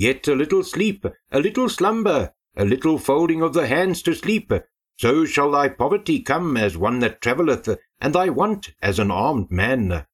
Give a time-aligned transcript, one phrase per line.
[0.00, 4.50] Yet a little sleep, a little slumber, a little folding of the hands to sleep,
[4.96, 7.68] so shall thy poverty come as one that travelleth,
[8.00, 10.06] and thy want as an armed man.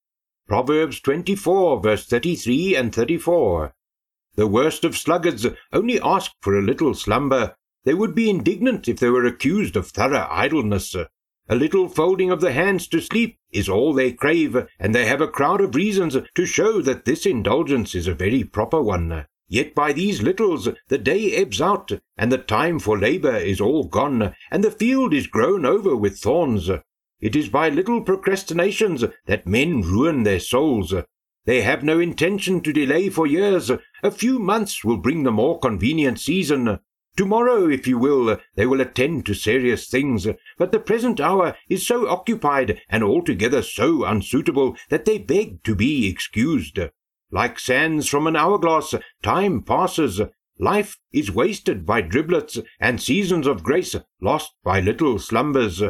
[0.49, 3.77] Proverbs 24, verse 33 and 34.
[4.35, 7.55] The worst of sluggards only ask for a little slumber.
[7.85, 10.97] They would be indignant if they were accused of thorough idleness.
[11.49, 15.21] A little folding of the hands to sleep is all they crave, and they have
[15.21, 19.27] a crowd of reasons to show that this indulgence is a very proper one.
[19.49, 23.85] Yet by these littles the day ebbs out, and the time for labour is all
[23.85, 26.69] gone, and the field is grown over with thorns.
[27.21, 30.93] It is by little procrastinations that men ruin their souls.
[31.45, 33.71] They have no intention to delay for years.
[34.03, 36.81] A few months will bring the more convenient season.
[37.17, 40.27] Tomorrow, if you will, they will attend to serious things,
[40.59, 45.77] but the present hour is so occupied and altogether so unsuitable that they beg to
[45.77, 46.79] be excused.
[47.31, 50.21] Like sands from an hourglass, time passes.
[50.59, 55.83] Life is wasted by driblets, and seasons of grace lost by little slumbers.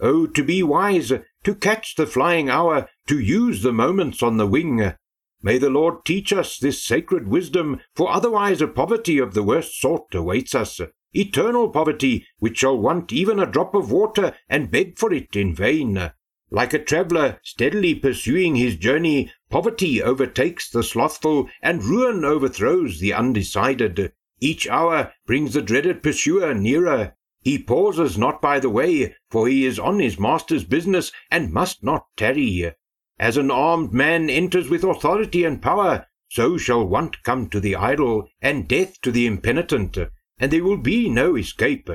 [0.00, 1.12] Oh, to be wise,
[1.44, 4.94] to catch the flying hour, to use the moments on the wing.
[5.42, 9.80] May the Lord teach us this sacred wisdom, for otherwise a poverty of the worst
[9.80, 10.80] sort awaits us.
[11.12, 15.54] Eternal poverty, which shall want even a drop of water and beg for it in
[15.54, 16.12] vain.
[16.54, 23.14] Like a traveller steadily pursuing his journey, poverty overtakes the slothful, and ruin overthrows the
[23.14, 24.12] undecided.
[24.38, 27.14] Each hour brings the dreaded pursuer nearer.
[27.40, 31.82] He pauses not by the way, for he is on his master's business, and must
[31.82, 32.74] not tarry.
[33.18, 37.76] As an armed man enters with authority and power, so shall want come to the
[37.76, 39.96] idle, and death to the impenitent,
[40.38, 41.88] and there will be no escape.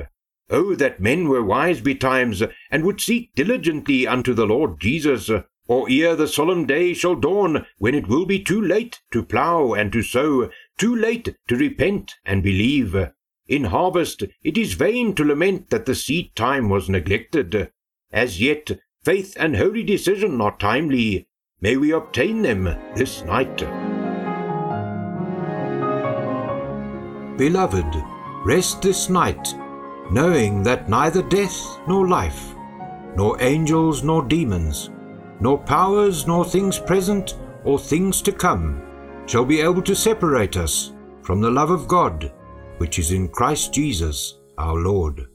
[0.50, 5.30] Oh, that men were wise betimes, and would seek diligently unto the Lord Jesus,
[5.66, 9.74] or ere the solemn day shall dawn, when it will be too late to plough
[9.74, 12.96] and to sow, too late to repent and believe.
[13.46, 17.70] In harvest it is vain to lament that the seed time was neglected.
[18.10, 18.70] As yet
[19.04, 21.28] faith and holy decision are timely.
[21.60, 23.58] May we obtain them this night.
[27.36, 27.94] Beloved,
[28.44, 29.54] rest this night
[30.10, 32.54] knowing that neither death nor life,
[33.16, 34.90] nor angels nor demons,
[35.40, 38.82] nor powers nor things present or things to come,
[39.26, 40.92] shall be able to separate us
[41.22, 42.32] from the love of God,
[42.78, 45.28] which is in Christ Jesus our Lord.